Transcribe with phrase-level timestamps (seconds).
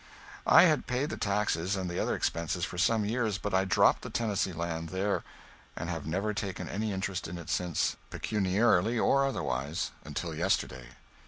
[0.47, 4.01] I had paid the taxes and the other expenses for some years, but I dropped
[4.01, 5.23] the Tennessee land there,
[5.75, 10.87] and have never taken any interest in it since, pecuniarily or otherwise, until yesterday.